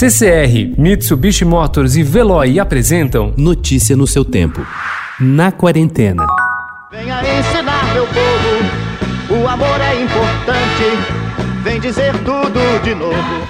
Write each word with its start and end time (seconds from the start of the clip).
CCR, 0.00 0.80
Mitsubishi 0.80 1.44
Motors 1.44 1.94
e 1.94 2.02
Veloy 2.02 2.58
apresentam 2.58 3.34
Notícia 3.36 3.94
no 3.94 4.06
seu 4.06 4.24
tempo. 4.24 4.66
Na 5.20 5.52
quarentena. 5.52 6.24
Venha 6.90 7.20
ensinar 7.20 7.92
meu 7.92 8.06
povo, 8.06 9.42
o 9.42 9.46
amor 9.46 9.78
é 9.78 10.02
importante. 10.02 11.62
Vem 11.62 11.78
dizer 11.80 12.14
tudo 12.24 12.82
de 12.82 12.94
novo. 12.94 13.46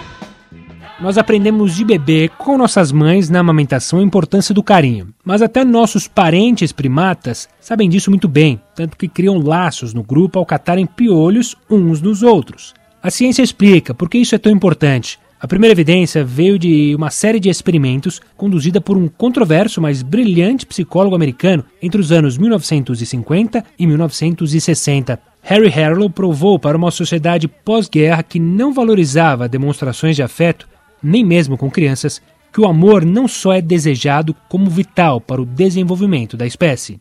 Nós 0.98 1.16
aprendemos 1.16 1.76
de 1.76 1.84
bebê 1.84 2.28
com 2.36 2.58
nossas 2.58 2.90
mães 2.90 3.30
na 3.30 3.38
amamentação 3.38 4.00
a 4.00 4.02
importância 4.02 4.52
do 4.52 4.60
carinho. 4.60 5.14
Mas 5.24 5.42
até 5.42 5.64
nossos 5.64 6.08
parentes 6.08 6.72
primatas 6.72 7.48
sabem 7.60 7.88
disso 7.88 8.10
muito 8.10 8.26
bem, 8.26 8.60
tanto 8.74 8.96
que 8.96 9.06
criam 9.06 9.38
laços 9.38 9.94
no 9.94 10.02
grupo 10.02 10.36
ao 10.36 10.44
catarem 10.44 10.84
piolhos 10.84 11.54
uns 11.70 12.02
nos 12.02 12.24
outros. 12.24 12.74
A 13.00 13.08
ciência 13.08 13.40
explica 13.40 13.94
por 13.94 14.10
que 14.10 14.18
isso 14.18 14.34
é 14.34 14.38
tão 14.38 14.50
importante. 14.50 15.16
A 15.40 15.48
primeira 15.48 15.72
evidência 15.72 16.22
veio 16.22 16.58
de 16.58 16.94
uma 16.94 17.08
série 17.08 17.40
de 17.40 17.48
experimentos 17.48 18.20
conduzida 18.36 18.78
por 18.78 18.98
um 18.98 19.08
controverso, 19.08 19.80
mas 19.80 20.02
brilhante 20.02 20.66
psicólogo 20.66 21.16
americano 21.16 21.64
entre 21.80 21.98
os 21.98 22.12
anos 22.12 22.36
1950 22.36 23.64
e 23.78 23.86
1960. 23.86 25.18
Harry 25.40 25.72
Harlow 25.72 26.10
provou 26.10 26.58
para 26.58 26.76
uma 26.76 26.90
sociedade 26.90 27.48
pós-guerra 27.48 28.22
que 28.22 28.38
não 28.38 28.74
valorizava 28.74 29.48
demonstrações 29.48 30.14
de 30.14 30.22
afeto, 30.22 30.68
nem 31.02 31.24
mesmo 31.24 31.56
com 31.56 31.70
crianças, 31.70 32.20
que 32.52 32.60
o 32.60 32.66
amor 32.66 33.02
não 33.02 33.26
só 33.26 33.54
é 33.54 33.62
desejado, 33.62 34.36
como 34.46 34.68
vital 34.68 35.22
para 35.22 35.40
o 35.40 35.46
desenvolvimento 35.46 36.36
da 36.36 36.46
espécie. 36.46 36.98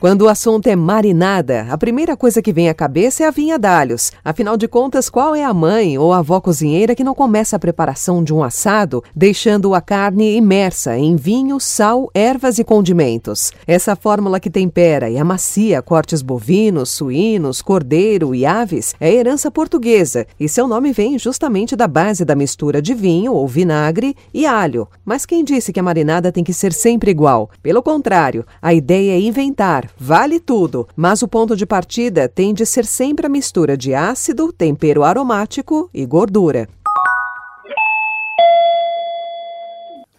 Quando 0.00 0.22
o 0.22 0.28
assunto 0.28 0.68
é 0.68 0.76
marinada, 0.76 1.66
a 1.68 1.76
primeira 1.76 2.16
coisa 2.16 2.40
que 2.40 2.52
vem 2.52 2.68
à 2.68 2.74
cabeça 2.74 3.24
é 3.24 3.26
a 3.26 3.32
vinha 3.32 3.58
d'alhos. 3.58 4.12
Afinal 4.24 4.56
de 4.56 4.68
contas, 4.68 5.10
qual 5.10 5.34
é 5.34 5.42
a 5.42 5.52
mãe 5.52 5.98
ou 5.98 6.12
a 6.12 6.18
avó 6.18 6.40
cozinheira 6.40 6.94
que 6.94 7.02
não 7.02 7.16
começa 7.16 7.56
a 7.56 7.58
preparação 7.58 8.22
de 8.22 8.32
um 8.32 8.44
assado 8.44 9.02
deixando 9.12 9.74
a 9.74 9.80
carne 9.80 10.36
imersa 10.36 10.96
em 10.96 11.16
vinho, 11.16 11.58
sal, 11.58 12.08
ervas 12.14 12.60
e 12.60 12.64
condimentos? 12.64 13.50
Essa 13.66 13.96
fórmula 13.96 14.38
que 14.38 14.48
tempera 14.48 15.10
e 15.10 15.18
amacia 15.18 15.82
cortes 15.82 16.22
bovinos, 16.22 16.90
suínos, 16.90 17.60
cordeiro 17.60 18.36
e 18.36 18.46
aves 18.46 18.94
é 19.00 19.12
herança 19.12 19.50
portuguesa 19.50 20.28
e 20.38 20.48
seu 20.48 20.68
nome 20.68 20.92
vem 20.92 21.18
justamente 21.18 21.74
da 21.74 21.88
base 21.88 22.24
da 22.24 22.36
mistura 22.36 22.80
de 22.80 22.94
vinho 22.94 23.32
ou 23.32 23.48
vinagre 23.48 24.14
e 24.32 24.46
alho. 24.46 24.86
Mas 25.04 25.26
quem 25.26 25.42
disse 25.42 25.72
que 25.72 25.80
a 25.80 25.82
marinada 25.82 26.30
tem 26.30 26.44
que 26.44 26.52
ser 26.52 26.72
sempre 26.72 27.10
igual? 27.10 27.50
Pelo 27.60 27.82
contrário, 27.82 28.46
a 28.62 28.72
ideia 28.72 29.14
é 29.14 29.20
inventar 29.20 29.87
vale 29.98 30.40
tudo, 30.40 30.88
mas 30.96 31.22
o 31.22 31.28
ponto 31.28 31.56
de 31.56 31.64
partida 31.64 32.28
tem 32.28 32.52
de 32.52 32.66
ser 32.66 32.84
sempre 32.84 33.26
a 33.26 33.28
mistura 33.28 33.76
de 33.76 33.94
ácido, 33.94 34.52
tempero 34.52 35.04
aromático 35.04 35.88
e 35.94 36.04
gordura. 36.04 36.68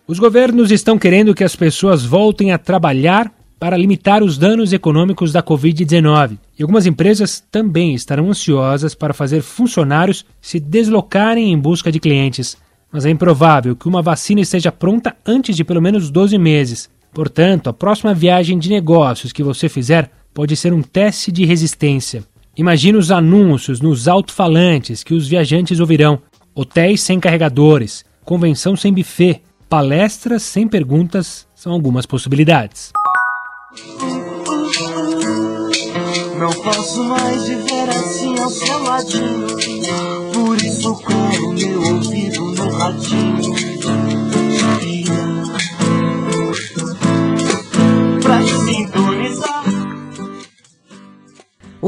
Os 0.07 0.17
governos 0.17 0.71
estão 0.71 0.97
querendo 0.97 1.35
que 1.35 1.43
as 1.43 1.55
pessoas 1.55 2.03
voltem 2.03 2.51
a 2.51 2.57
trabalhar 2.57 3.31
para 3.59 3.77
limitar 3.77 4.23
os 4.23 4.37
danos 4.37 4.71
econômicos 4.71 5.31
da 5.33 5.43
Covid-19. 5.43 6.39
E 6.57 6.63
algumas 6.63 6.85
empresas 6.85 7.43
também 7.51 7.93
estarão 7.93 8.29
ansiosas 8.29 8.95
para 8.95 9.13
fazer 9.13 9.41
funcionários 9.41 10.25
se 10.41 10.59
deslocarem 10.59 11.51
em 11.51 11.59
busca 11.59 11.91
de 11.91 11.99
clientes. 11.99 12.57
Mas 12.91 13.05
é 13.05 13.09
improvável 13.09 13.75
que 13.75 13.87
uma 13.87 14.01
vacina 14.01 14.41
esteja 14.41 14.71
pronta 14.71 15.15
antes 15.25 15.55
de 15.55 15.63
pelo 15.63 15.81
menos 15.81 16.09
12 16.09 16.37
meses. 16.37 16.89
Portanto, 17.13 17.69
a 17.69 17.73
próxima 17.73 18.13
viagem 18.13 18.57
de 18.57 18.69
negócios 18.69 19.31
que 19.31 19.43
você 19.43 19.67
fizer 19.67 20.11
pode 20.33 20.55
ser 20.55 20.73
um 20.73 20.81
teste 20.81 21.31
de 21.31 21.45
resistência. 21.45 22.23
Imagine 22.55 22.97
os 22.97 23.11
anúncios 23.11 23.79
nos 23.79 24.07
alto-falantes 24.07 25.03
que 25.03 25.13
os 25.13 25.27
viajantes 25.27 25.79
ouvirão: 25.79 26.21
hotéis 26.53 27.01
sem 27.01 27.19
carregadores, 27.19 28.05
convenção 28.23 28.75
sem 28.75 28.93
buffet, 28.93 29.41
palestras 29.67 30.43
sem 30.43 30.67
perguntas 30.67 31.47
são 31.55 31.71
algumas 31.71 32.05
possibilidades. 32.05 32.91
Não 36.37 36.51
posso 36.63 37.03
mais 37.03 37.47
viver 37.47 37.89
assim 37.89 38.39
ao 38.39 38.49
seu 38.49 38.83
ladinho. 38.83 39.47
Por 40.33 40.55
isso 40.57 40.95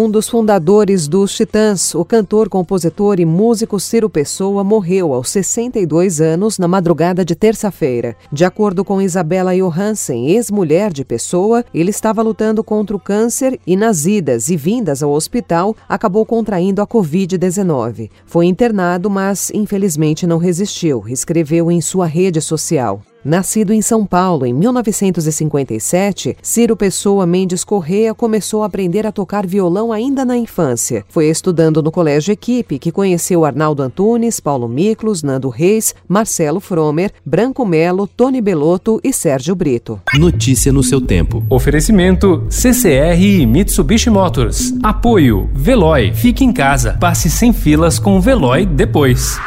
Um 0.02 0.10
dos 0.10 0.28
fundadores 0.28 1.08
dos 1.08 1.32
Titãs, 1.36 1.94
o 1.94 2.04
cantor, 2.04 2.50
compositor 2.50 3.20
e 3.20 3.26
músico 3.26 3.80
Ciro 3.80 4.10
Pessoa, 4.10 4.64
morreu 4.64 5.14
aos 5.14 5.30
62 5.30 6.20
anos 6.20 6.58
na 6.58 6.68
madrugada 6.68 7.24
de 7.24 7.36
terça-feira. 7.36 8.16
De 8.32 8.44
acordo 8.44 8.84
com 8.84 9.00
Isabela 9.00 9.56
Johansen, 9.56 10.32
ex-mulher 10.32 10.92
de 10.92 11.06
Pessoa, 11.06 11.64
ele 11.72 11.92
estava 11.92 12.24
lutando 12.24 12.64
contra 12.64 12.96
o 12.96 13.00
câncer 13.00 13.60
e 13.68 13.76
nas 13.76 14.08
idas 14.08 14.50
e 14.50 14.58
vindas 14.58 15.04
ao 15.04 15.12
hospital 15.12 15.76
acabou 15.88 16.26
contraindo 16.26 16.82
a 16.82 16.88
Covid-19. 16.88 18.10
Foi 18.26 18.48
internado, 18.48 19.08
mas 19.08 19.52
infelizmente 19.54 20.26
não 20.26 20.40
resistiu, 20.40 21.04
escreveu 21.08 21.72
em 21.72 21.80
sua 21.80 22.08
rede 22.08 22.42
social. 22.42 23.04
Nascido 23.24 23.72
em 23.72 23.84
São 23.84 24.04
Paulo 24.04 24.48
em 24.48 24.54
1957, 24.54 26.36
Ciro 26.42 26.76
Pessoa 26.76 27.28
Mendes 27.28 27.64
Correa 27.64 28.16
começou 28.16 28.64
a 28.64 28.66
aprender 28.66 29.06
a 29.06 29.12
tocar 29.12 29.46
violão 29.46 29.94
ainda 29.94 30.26
na 30.26 30.36
infância. 30.36 31.06
Foi 31.08 31.28
estudando 31.28 31.84
no 31.84 31.92
Colégio 31.92 32.32
Equipe 32.32 32.80
que 32.80 32.92
conheceu 32.92 33.46
Arnaldo 33.46 33.84
Antunes, 33.84 34.40
Paulo 34.40 34.68
Miklos, 34.68 35.22
Nando 35.22 35.50
Reis, 35.50 35.94
Marcelo 36.08 36.59
Fromer, 36.59 37.12
Branco 37.24 37.64
Melo, 37.64 38.08
Tony 38.08 38.42
Belotto 38.42 39.00
e 39.04 39.14
Sérgio 39.14 39.56
Brito. 39.56 40.02
Notícia 40.16 40.74
no 40.74 40.82
seu 40.82 41.00
tempo. 41.00 41.46
Oferecimento 41.48 42.44
CCR 42.50 43.22
e 43.22 43.46
Mitsubishi 43.46 44.09
Motors. 44.09 44.74
Apoio 44.82 45.48
Veloy. 45.53 46.12
Fique 46.14 46.44
em 46.44 46.52
casa. 46.52 46.98
Passe 47.00 47.30
sem 47.30 47.53
filas 47.53 48.00
com 48.00 48.18
o 48.18 48.22
Veloy 48.22 48.66
depois. 48.66 49.38